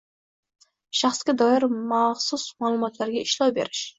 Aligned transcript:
Shaxsga 0.99 1.35
doir 1.41 1.67
maxsus 1.91 2.47
ma’lumotlarga 2.65 3.23
ishlov 3.29 3.57
berish 3.59 3.87